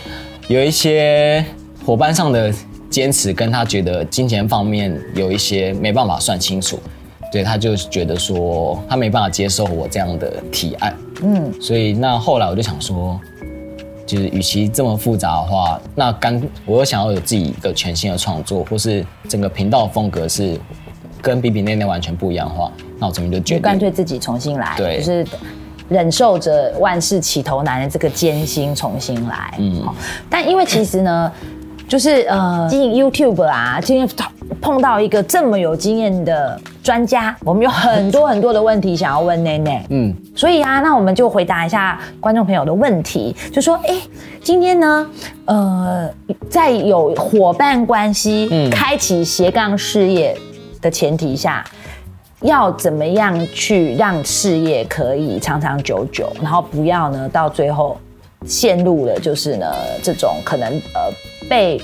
[0.47, 1.45] 有一些
[1.85, 2.55] 伙伴上的。
[2.93, 6.79] 坚持跟他觉得金钱方面有一些没办法算清楚，
[7.33, 13.19] 对，他就觉得说他没办法接受我这样的提案，嗯，所以那后来我就想说，
[14.05, 20.61] 就是与其这么复杂的话，那干我又想要有自己一个全新的创作，或是整个频道风格是
[21.23, 25.27] 跟比比内内完全不一样的话，那我这边就决定干脆自己重新来，对，就是
[25.89, 29.83] 忍受着万事起头难的这个艰辛重新来，嗯，
[30.29, 31.33] 但因为其实呢。
[31.93, 34.09] 就是呃，经营 YouTube 啊，今天
[34.63, 39.85] 碰到一个这么有经验的专家，我们有很多很多的问题想要问内内。
[39.91, 43.95] 嗯，所以啊，那我们就回答一下观众朋友的问题，就说，哎，
[44.43, 45.07] 今天呢，
[45.45, 46.09] 呃，
[46.49, 50.35] 在有伙伴关系、开启斜杠事业
[50.81, 51.63] 的前提下，
[52.41, 57.99] 要怎么样去让事业可以长长久久，然后不要呢到最后
[58.47, 59.67] 陷入了就是呢
[60.03, 61.13] 这种可能呃。
[61.53, 61.79] 被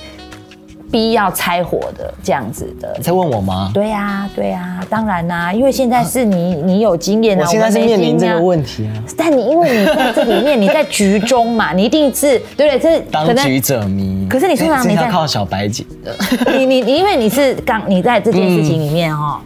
[0.90, 3.70] 逼要拆伙的这样子的，你在问我吗？
[3.74, 8.96] 对呀，对呀，当然啦，因为现在是你，你有经验啊，我现在是面临这个问题啊。
[9.14, 12.78] 但你因为你在这里面，你在局中嘛， 你一定是对不对？
[12.78, 14.26] 这当局者迷。
[14.31, 16.16] 可是你通常你在靠小白姐的，
[16.57, 19.38] 你 你你，因为你是刚你在这件事情里面哈，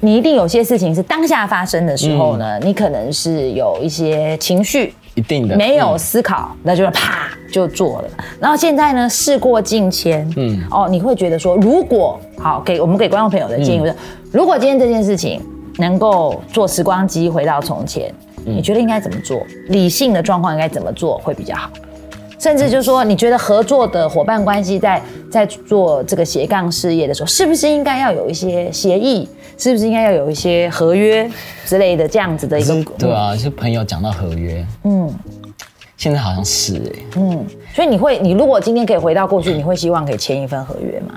[0.00, 4.92] 你一定有些事情是当下发生的时候呢，你可能是有一些情绪。
[5.14, 8.08] 一定的没有思考，那就是啪就做了。
[8.40, 13.94] 然后现在呢，事过境迁，嗯，哦，你会觉得说，如果好给我们给观众朋友的建议是，
[14.32, 15.40] 如果今天这件事情
[15.78, 18.12] 能够做时光机回到从前，
[18.44, 19.40] 你觉得应该怎么做？
[19.68, 21.70] 理性的状况应该怎么做会比较好？
[22.38, 29.28] 甚至就是说，你觉得合作的伙伴关系在在做这个斜杠事业的时候，是不是应该要有一些协议？
[29.60, 31.28] 是不是应该要有一些合约
[31.66, 32.92] 之类的这样子的一个？
[32.96, 35.12] 对啊，就朋友讲到合约，嗯，
[35.98, 41.14] 现在好像是哎，嗯，所以你会，你如果今天可以回到过去，你会希望可以签一份合约吗？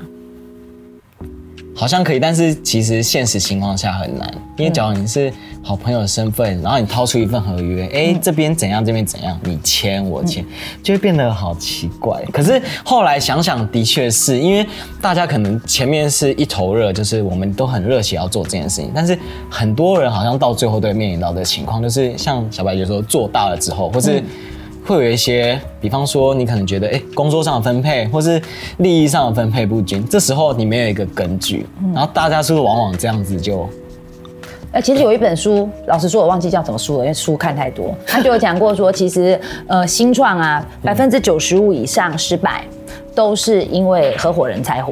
[1.74, 5.32] 好像可以，但是其实现实情况下很难，因为假如你是
[5.64, 10.44] 好朋友的身份，然后你掏出一份合约，哎，这边怎样，这边怎样，你签我签，
[10.84, 12.22] 就会变得好奇怪。
[12.34, 14.68] 可是后来想想，的确是因为
[15.00, 19.18] 大家可能前面是一头热，就是我们都很热血要做这件事情，但是
[19.50, 24.24] 很多人好像到最后都会面临到的情况，就是像小白就说做大了之后，或是。
[24.92, 28.42] 会有一些，比方说你可能觉得，哎，工作上的分配，或是
[28.80, 33.70] 利益上的分配不均，这时候你没有一个根据，然后大家是不是往往这样子就？
[34.74, 37.96] 呃，其实有一本书，老实说，我忘记叫什么书了，因为书看太多。
[38.06, 42.66] 他就有讲过说，其实呃，新创啊，百分之九十五以上失败，
[43.16, 44.92] 都是因为合伙人拆伙。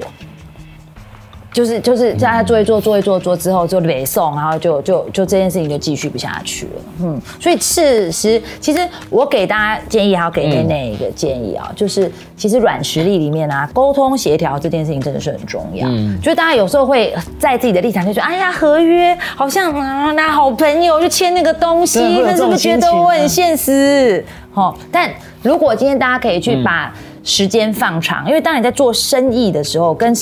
[1.60, 6.72] 就是就是叫他做一做做一做做之后就累送，然后就就就这件事情就继续不下去了。
[7.02, 15.86] 嗯，所以事实其实我给大家建议，还要给内内一个建议啊，就是其实软实力里面啊，沟通协调这件事情真的是很重要。
[15.90, 24.26] 嗯，就大家有时候会在自己的立场就觉得，哎呀，合约好像啊，那好朋友就签那个东西，那是不是觉得我很现实？
[24.54, 26.94] 哦，但如果今天大家可以去把。
[27.22, 30.16] 时间放长，因为当你在做生意的时候，跟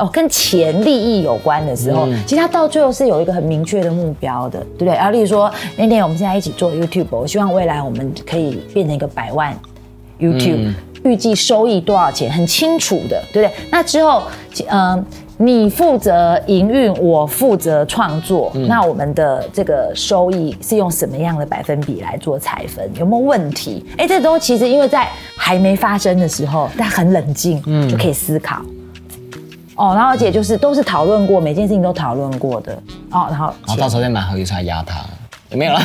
[0.00, 4.94] 哦跟钱利益有关的时候，其实他到最后是有一个很明确的目标的，对不对？
[4.94, 9.56] 啊，例如说那天我们现在一起做 YouTube，我希望未来我们可以变成一个百万
[10.18, 10.72] YouTube，
[11.04, 13.50] 预计收益多少钱很清楚的，对不对？
[13.70, 14.22] 那之后，
[14.68, 15.04] 嗯，
[15.38, 22.90] 你负责营运，我负责创作，那我们的这个收益是用什么样的百分比来做拆分？
[22.98, 23.84] 有没有问题？
[23.96, 28.60] 哎，这东西其实因为在还没发生的时候，大家很冷静，嗯，就可以思考。
[29.80, 32.72] 哦，然后而且就是都是讨论过，每件事情都讨论过的。
[33.10, 35.00] 哦，然后然后到时候再买合约出来压他。
[35.52, 35.80] 没有了，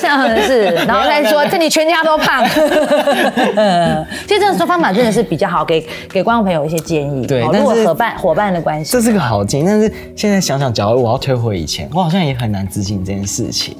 [0.00, 2.44] 像是， 然后再说这你全家都胖。
[4.24, 7.26] 其实这种方法真的是比较好，给给观众朋友一些建议。
[7.26, 9.64] 对，如果伙伴伙伴的关系，这是个好建议。
[9.66, 13.76] 但是现在想想，假如我要退回以前，我好像也很难执行这件事情。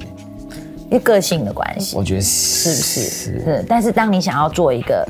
[0.89, 3.01] 因为个性的关系，我觉得是不是？
[3.01, 3.65] 是。
[3.69, 5.07] 但是当你想要做一个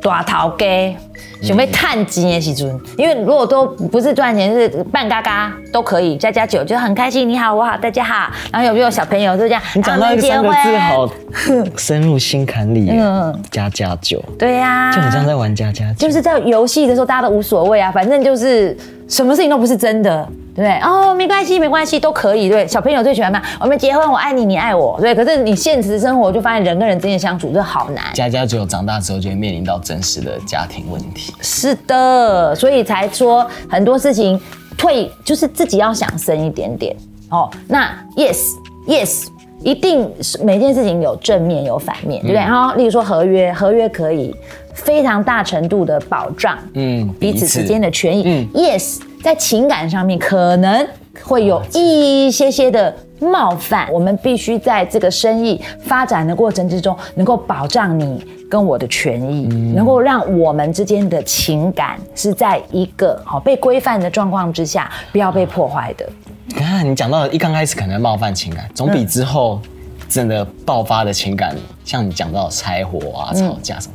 [0.00, 0.96] 大头给。
[1.42, 7.28] 准备探金的时阵，因为如果都不是赚钱，是半嘎嘎都可以，加加酒就很开心。
[7.28, 8.30] 你好，我好，大家好。
[8.52, 9.62] 然后有没有小朋友就这样？
[9.74, 11.10] 你讲到一个三个字，好
[11.76, 12.90] 深入心坎里。
[12.90, 14.22] 嗯，加加酒。
[14.38, 16.08] 对呀，就很像在玩加加酒。
[16.08, 18.76] 就是在游戏的时候，大家都无所谓啊，反正就是
[19.08, 20.28] 什么事情都不是真的。
[20.54, 22.48] 对哦，没关系，没关系，都可以。
[22.48, 24.98] 对，小朋友最喜欢嘛，我们结婚，我爱你，你爱我。
[25.00, 28.04] 对，可是你现实生活就发现人跟人之间相处就好难。
[28.14, 31.32] 家家只有长大之后就会面临到真实的家庭问题。
[31.40, 34.38] 是的，所以才说很多事情
[34.76, 36.94] 退就是自己要想深一点点
[37.30, 37.48] 哦。
[37.68, 38.40] 那 yes
[38.86, 39.26] yes，
[39.62, 42.36] 一定是每件事情有正面有反面，对不对？
[42.36, 44.34] 然后例如说合约，合约可以
[44.74, 48.24] 非常大程度的保障嗯彼此之间的权益。
[48.26, 48.98] 嗯，yes。
[49.22, 50.86] 在情感上面可能
[51.22, 66.08] 会有一些些的冒犯，我们必须在这个生意发展的过程之中，能够保障你跟我的权益，能够让我们之间的情感是在一个好被规范的状况之下，不要被破坏的。
[66.46, 69.60] 你看，你讲到一刚开始可能冒犯情感，总比之后
[70.08, 71.54] 真的爆发的情感，
[71.84, 73.94] 像你讲到拆伙啊、吵架什么，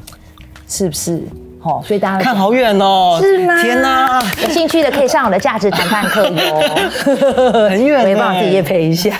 [0.67, 1.23] 是不是？
[1.65, 3.59] 哦，所以大家看好远哦，是吗？
[3.63, 6.61] 天哪，有兴趣的可以上我的价值谈判课哟，
[7.69, 9.11] 很远，可以帮我自己也陪一下。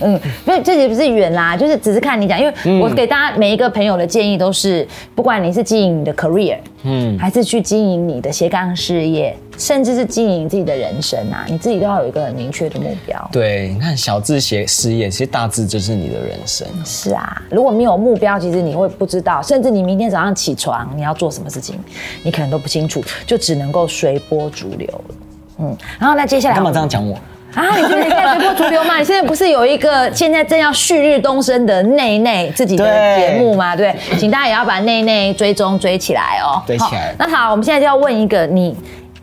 [0.00, 13.28] 嗯，因为这也不是远啦，就是只是看你讲，因为我给大家每一个朋友的建议都是，不管你是经营你的 career，嗯，还是去经营你的斜杠事业，甚至是经营自己的人生啊，你自己都要有一个很明确的目标。
[13.30, 16.66] 对，你看小字写事业，其实大字就是你的人生。
[16.84, 21.78] 是啊，如果没有目标，其实你会不知道，甚至你明天早上起床你要做什么事情，
[22.22, 25.14] 你可能都不清楚，就只能够随波逐流了。
[25.58, 27.16] 嗯，然后那接下来干嘛这样讲我？
[27.54, 28.98] 啊，你现在随波逐流吗？
[28.98, 32.84] 你现在不是有一个现在正要旭日东升的内内自己的
[33.16, 33.76] 节目吗？
[33.76, 36.62] 对，请大家也要把内内追踪追起来哦。
[36.66, 37.14] 追起来。
[37.18, 38.76] 那好，我们现在就要问一个你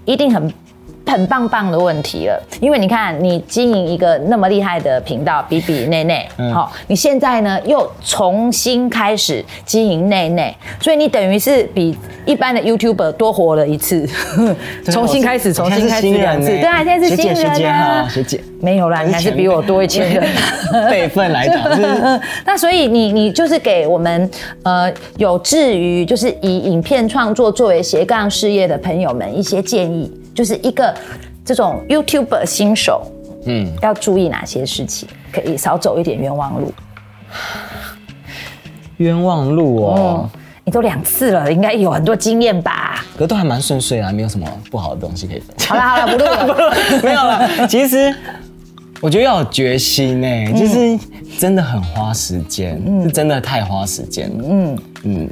[0.05, 0.53] 一定很。
[1.09, 14.07] 很棒棒的问题了，因为你看，你经营一个那么厉害的频道，比比内内，好，你现在呢又重新开始经营内内，所以你等于是比一般的 YouTuber 多活了一次，
[14.85, 20.23] 重新开始，重新开始两次，对啊，现在是新人啊，学姐，没有啦，你还是比我多一千人。
[20.87, 21.63] 辈分来讲，
[22.45, 24.29] 那所以你你就是给我们
[24.61, 30.11] 呃有志于就是以影片创作作为斜杠事业的朋友们一些建议。
[30.39, 30.95] 就是一个
[31.43, 33.05] 这种 YouTuber 新手，
[33.45, 35.05] 嗯，要注意哪些事情？
[35.33, 36.73] 可以少走一点冤枉路。
[38.99, 40.29] 冤枉路哦，
[40.63, 43.03] 你都两次了，应该有很多经验吧？
[43.17, 45.67] 可都还蛮顺遂啊，没有什么不好的东西可以分享。
[45.67, 46.07] 好了好了，
[46.47, 46.73] 不录了，
[47.03, 47.67] 没有了。
[47.67, 48.15] 其实
[49.01, 50.97] 我觉得要有决心呢，就是
[51.37, 54.43] 真的很花时间，是真的太花时间了。
[54.47, 55.29] 嗯嗯。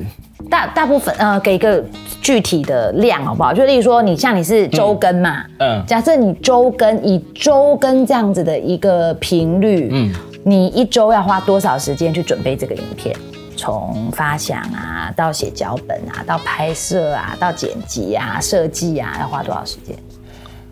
[0.57, 1.83] 大大部分呃，给一个
[2.19, 3.53] 具体的量好不好？
[3.53, 10.11] 就例如说，你像你是周更嘛，嗯，假设你周更以周更这样子的一个频率，嗯，
[10.43, 13.15] 你一周要花多少时间去准备这个影片？
[13.55, 19.95] 从发想啊，到写脚本啊，到拍摄啊，到剪辑啊，设计啊，要花多少时间？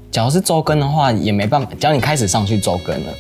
[0.10, 1.68] 假如是周更的话，也没办法。
[1.80, 3.14] 只要你开始上去周更了，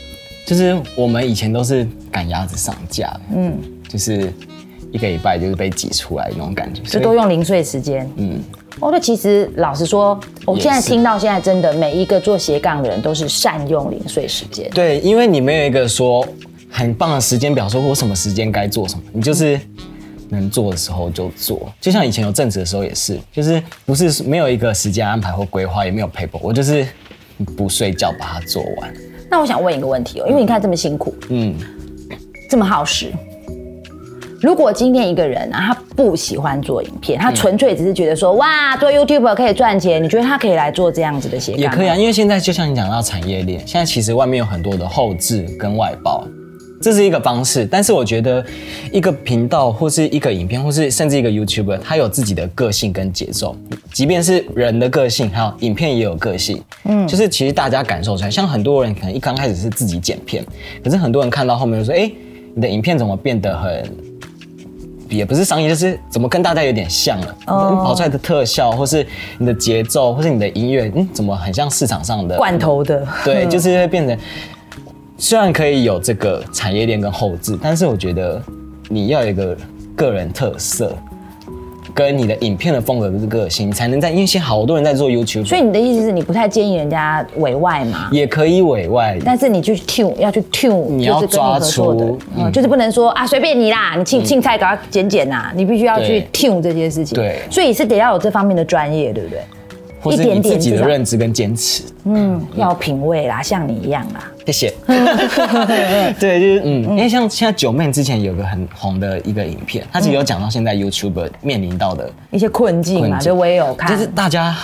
[0.48, 3.56] 就是我们以前都是赶鸭子上架，嗯，
[3.88, 4.34] 就是。
[4.96, 8.10] 一个礼拜就是被挤出来那种感觉，就都用零碎时间。
[8.16, 8.40] 嗯，
[8.80, 14.70] 哦，那其实老实说，我现在听到现在真的每一个做斜杠的人都是善用零碎时间。
[14.70, 16.26] 对，因为你没有一个说
[16.72, 19.60] 很棒的时间表，说我什么时间该做什么，你就是
[20.30, 21.70] 能做的时候就做。
[21.82, 26.88] 就像以前有正职的时候也是，就是不是没有一个时间安排或规划，也没有 paper，我就是
[27.58, 28.94] 不睡觉把它做完。
[29.30, 31.54] 那我想问一个问题哦，因为你看这么辛苦，嗯，
[32.50, 33.12] 这么耗时。
[34.46, 41.62] 如果今天一个人啊，他不喜欢做影片，他纯粹只是觉得说，哇，做 YouTube 可以赚钱，你觉得他可以来做这样子的斜杠？
[41.62, 46.24] 也可以啊，因为现在就像你讲到产业链，现在其实外面有很多的后置跟外包，
[46.80, 47.66] 这是一个方式。
[47.66, 48.46] 但是我觉得
[48.92, 53.56] 一个频道或是一个影片，或是甚至一个 YouTuber，他有自己的个性跟节奏。
[53.92, 56.62] 即便是人的个性，还有影片也有个性。
[56.84, 60.46] 嗯，就是其实大家感受出来，像很多人可能一刚开始是自己剪片，
[60.84, 62.12] 可是很多人看到后面就说：“哎，
[62.54, 63.84] 你的影片怎么变得很……
[65.16, 67.36] 也不是商业，就是怎么跟大家有点像了？
[67.40, 69.06] 你跑出来的特效，或是
[69.38, 73.08] 你的节奏，或是你的音乐，嗯，怎么很像市场上的罐头的？
[73.24, 74.18] 对， 就是会变成。
[75.18, 78.42] 虽然可以有这个产业链跟后置，但是我觉得
[78.90, 79.58] 你要有一个
[79.96, 80.94] 个人特色，
[81.96, 84.12] 跟你的影片的风格跟个性，才能在。
[84.12, 88.10] 因为现在好多人在做 YouTube，所以你的意思是你不太建议人家委外嘛？
[88.12, 97.16] 也可以委外，但是你去 tune 要去 tune，你要抓出，嗯，就是不能说啊随便你啦，你青青菜给它剪剪呐，你必须要去 tune 这些事情。
[97.16, 99.40] 对，所以是得要有这方面的专业，对不对？
[100.14, 104.32] 一点点自己的认知跟坚持，嗯，要品味啦，像你一样啦。
[104.46, 104.74] 谢谢。
[106.20, 114.56] 对，就是嗯，因为像现在九妹之前有个很红的一个影片，她其实有讲到现在 YouTube 面临到的一些困境嘛，就我也有看，就是大家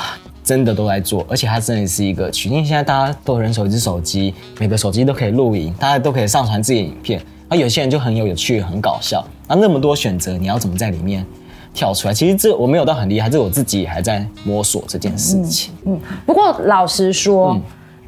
[0.44, 11.26] 真的都在做，而且它真的是一个曲，因为现在大家都人手一只手机，每个手机都可以录影，大家都可以上传自己的影片，而有些人就很有有趣、很搞笑，那那么多选择，你要怎么在里面？
[11.74, 15.72] 跳出来，其实这我没有到很厉害，这我自己还在摸索这件事情。
[15.86, 17.58] 嗯，不过老实说，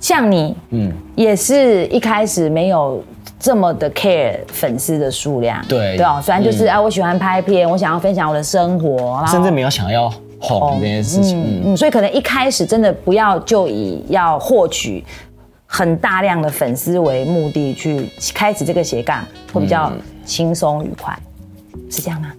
[0.03, 3.01] 像你，嗯，也是一开始没有
[3.39, 5.95] 这么的 care 粉丝的数量，对。
[5.95, 11.41] 对啊，虽然就是啊，我喜欢拍片，我想要分享我的生活，甚至没有想要红这件事情。
[11.41, 15.01] 嗯嗯，所以可能一开始真的不要就以要获取
[15.65, 19.89] 很大量的粉丝为目的去开始这个斜杠，会比较
[20.25, 21.17] 轻松愉快，
[21.89, 22.29] 是这样吗？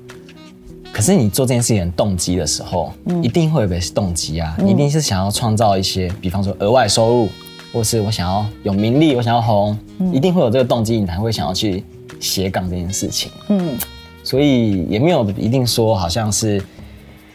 [0.92, 7.28] 可是你做这件事情的动机的时候，一定会有个动机啊，一定是想要创造一些，比方说额外收入，
[7.74, 9.76] 或是我想要有名利，我想要红，
[10.12, 11.82] 一定会有这个动机，你才会想要去
[12.20, 13.32] 斜杠这件事情。
[13.48, 13.76] 嗯，
[14.22, 16.64] 所以也没有一定说，好像是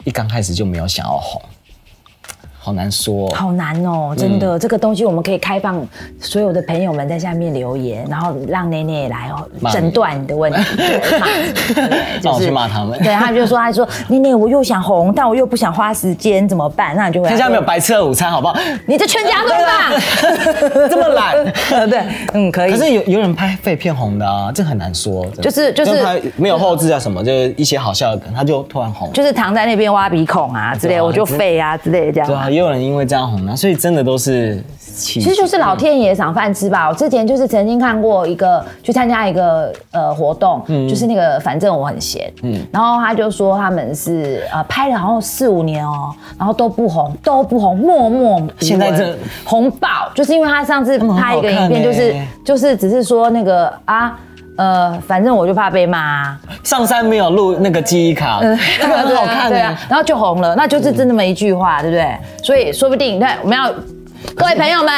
[0.05, 1.41] 一刚开始就没有想要红。
[2.61, 5.81] 好难说，好难哦，真的，这个东西我们可以开放
[6.19, 9.31] 所有的朋友们在下面留言，然后让奶奶来
[9.71, 10.59] 诊断你的问题，
[12.21, 12.99] 让 我去骂他们。
[12.99, 16.95] 对，他就说，他说奶奶，我又想红，但我又不想花时间，怎么办？
[16.95, 17.29] 那你就会。
[17.29, 18.55] 全家没有白吃的午餐，好不好？
[18.85, 21.89] 你这全家都吧， 这么懒。
[21.89, 22.71] 对，嗯，可以。
[22.71, 25.25] 可是有有人拍废片红的啊，这很难说。
[25.41, 29.11] 就是就是没有后置啊什么，就是一些好笑的梗，他就突然红。
[29.13, 32.48] 就是躺在那边挖鼻孔啊之类，我就废啊之类的这样。
[32.49, 36.89] 也有人因为这样红啊，所以真的都是，其实就是老天爷赏饭吃吧。
[36.89, 54.19] 我之前就是曾经看过一个去参加一个呃活动，就是那个反正我很闲，嗯，然后他就说他们是呃拍了好像四五年哦，然后都不红，都不红，默默现在这红爆，就是因为他上次拍一个影片，就是就是只是说那个啊。
[54.59, 56.37] 呃，反正我就怕被骂。
[56.65, 62.13] 上山没有录那个记忆卡，那个很好看，对啊，然后就红了，那就是真那么一句话，对不对？
[62.43, 63.71] 所以说不定，对，我们要
[64.35, 64.93] 各位朋友们，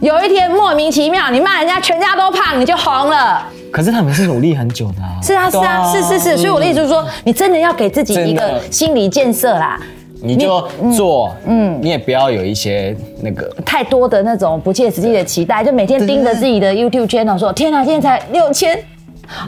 [0.00, 3.40] 有一天莫名其妙你骂人家全家都胖，你就红了。
[3.70, 5.14] 可是他们是努力很久的啊。
[5.22, 9.78] 是啊，是啊，是是是，所以我的意思就是说，你真的要给自己一个心理建设啦。
[10.22, 10.62] 你就
[10.96, 18.78] 做，嗯，你也不要有一些那个太多的那种不切实际的期待，就每天盯着自己的 YouTube channel 说：“天哪，今天才六千，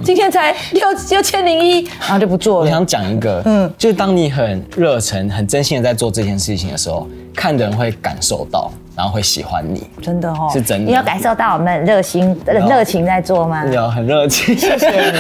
[0.03, 8.73] 今天才六六千零一，然后就不做了。”我想讲一个，嗯，就是当你很热忱、很真心的在做这件事情的时候，看的人会感受到。
[8.97, 10.85] 然后会喜欢你，真的哦，是真的。
[10.85, 13.65] 你有感受到我们热心、热情在做吗？
[13.67, 15.11] 有，很热情，谢谢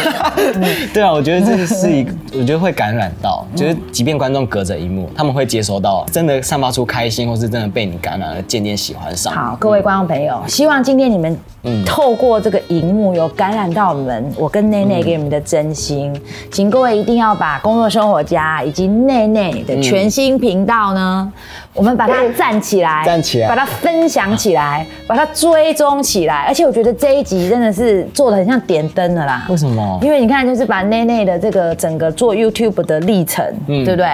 [0.59, 0.87] 你。
[0.93, 9.33] 对啊，我觉得这是一个，我觉得会感染到，就是即便观众隔着荧幕，他们会接收到，真的散发出开心，或是真的被你感染而渐渐喜欢上。
[9.33, 11.39] 好，各位观众朋友，希望今天你们
[11.87, 16.13] 透过这个荧幕有感染到我们，我跟内内给你们的真心，
[16.51, 21.33] 请各位一定要把工作生活家以及内内的全新频道呢。
[21.75, 26.45] 我们把它站起来，站起来，把它分享起来，把它追踪起来。
[26.47, 29.47] 而且我觉得这一集真的是做的很像点灯的啦。
[29.49, 29.99] 为什么？
[30.03, 34.07] 因为你看，就是把内内的这个整个做 YouTube 的历程，对不对？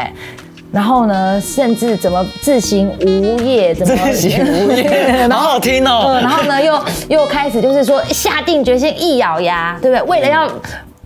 [0.73, 6.19] 然后呢，甚至怎么自行无业，怎么自行无业， 好好听哦。
[6.21, 10.03] 然后呢，又又开始就是说下定决心一咬牙，对不对？
[10.05, 10.51] 为了要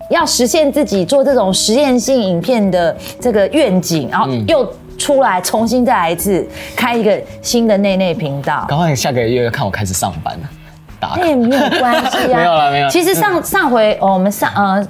[0.09, 4.71] 要实现自己做这种实验性影片的这个愿景，然后又。
[4.95, 8.63] 出来重新再来一次，开一个新的内内频道。
[8.69, 12.37] 赶快下个月看我开始上班了，那也没有关系啊。
[12.37, 12.89] 没有了，没有。
[12.89, 14.87] 其实上上回我们上呃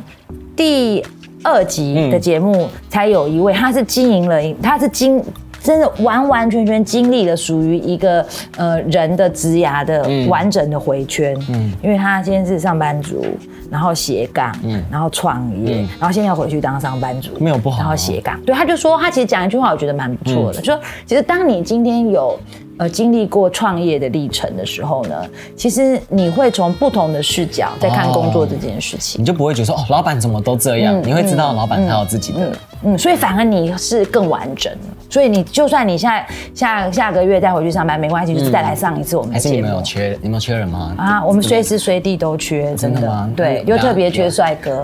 [0.58, 1.04] 第
[1.44, 5.24] 二集的节目才有一位，他是经营了，他是经
[5.62, 8.26] 真的完完全全经历了属于一个
[8.58, 11.38] 呃人的职涯的完整的回圈。
[11.50, 13.26] 嗯，因为他今天是上班族，
[13.70, 17.80] 然后斜杠，嗯，然后创业，然后现在要回去当上班族，没有不好。
[17.80, 22.39] 然后斜杠，对，他就说他其实讲一句话，我觉得蛮不错的，就说其实当你今天有。
[22.78, 25.15] 呃，经历过创业的历程的时候呢，
[25.55, 32.51] 其实你会从不同的视角在看工作这件事情，你就不会觉得说哦，老板怎么都这样，你会知道老板他有自己的，
[32.84, 34.71] 嗯，所以反而你是更完整。
[35.09, 39.53] 所以你就算你现在下下个月再回去上班没关系，就是再来上一次我们的节目。
[39.53, 40.17] 还是你们有缺？
[40.24, 40.95] 你们缺人吗？
[40.97, 43.30] 啊，我们随时随地都缺，真的吗？
[43.36, 44.84] 对，又特别缺帅哥。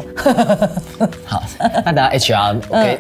[1.26, 1.42] 好，
[1.84, 3.00] 那等下 HR OK，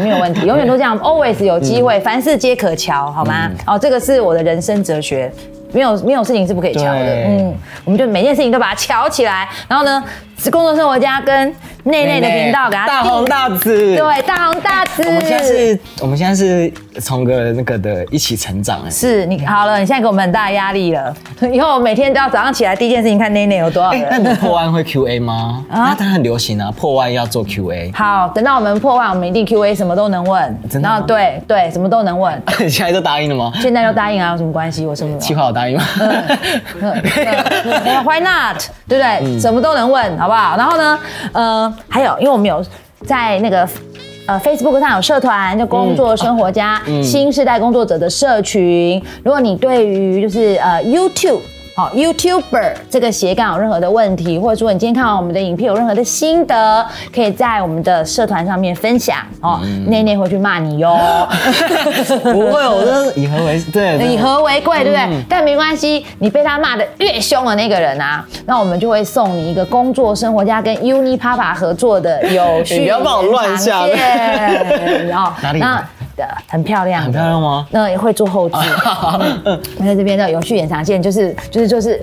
[0.00, 3.48] 没有问题，永远都这样， always 有机会，凡事皆可瞧，好吗？
[3.68, 5.30] 哦，这个是我的人生哲学。
[5.74, 10.04] 没有没有事情是不可以敲的，嗯，我们就每件事情都把它敲起来，然后呢，
[10.36, 11.54] 是工作生活家跟
[11.84, 15.02] 内内的频道给他大红大紫，对，大红大紫。
[15.04, 21.14] 我们现在是，我们现在是从个那个的一起成长，是你好了，你现在给我们很大压力了，
[21.52, 24.06] 以后每天都要早上起来第一件事情看内内有多少人。
[24.10, 25.64] 那你破万会 Q A 吗？
[25.68, 27.90] 啊，它很流行啊，破万要做 Q A。
[27.92, 30.60] 好，等到我们破万，我们一定 Q A，什么都能问。
[30.80, 32.40] 然后对对，什么都能问。
[32.60, 33.52] 你 现在都答应了吗？
[33.60, 34.86] 现在都答应啊，有什么关系？
[34.86, 35.18] 我什么？
[35.18, 35.82] 计划我答应吗
[38.04, 38.62] ？Why not？
[38.88, 39.40] 对不对？
[39.40, 40.56] 什么都能问，好不好？
[40.56, 40.98] 然后呢，
[41.32, 42.64] 呃，还有，因为我们有
[43.06, 43.68] 在那个
[44.26, 49.02] 呃 Facebook 上有社团，就工作生活家新时代工作者的社群。
[49.24, 51.40] 如果你对于就是呃 YouTube。
[51.74, 59.58] 好，YouTuber 这个斜杠有任何的问题，或者说你今天看完我们的影片有任何的心得，可以在我们的社团上面分享哦。
[59.86, 60.94] 内内会去骂你哟，
[62.24, 65.24] 不会，我都以和为对，以和为贵，对不对？
[65.28, 75.64] 但没关系，你被他骂的越凶的那个人啊，那我们就会送你一个工作生活家跟 Uni Papa 合作的有序 延长线，然后哪里？
[76.16, 77.66] 的很漂亮，很漂亮吗？
[77.70, 78.56] 那也会做后置。
[79.78, 82.02] 那在这边的有序延长线，就是就是就是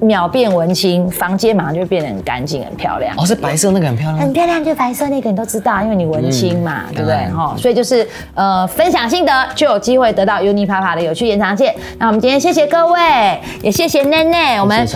[0.00, 3.14] 秒变文青，房间马上就变得很干净、很漂亮。
[3.16, 7.16] 哦，是白色那个很漂亮，很漂亮，就白色那个你都知道，因为你文青嘛，对不对？
[7.32, 11.74] 哈，所以就是呃，分享心得就有机会得到 Uni Papa 的有趣延长线。
[11.98, 14.86] 那我们今天谢谢各位，也谢谢奈奈，我们。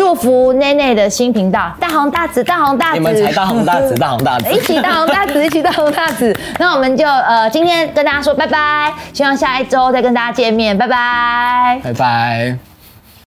[0.00, 6.34] 祝福奈奈的新频道大红大紫，大红大紫，你们才大红大紫，大红大紫，一起大红大紫， 一起大红大紫。
[6.58, 12.69] 那我们就呃，今天跟大家说拜拜，希望下一周再跟大家见面，拜拜，拜拜。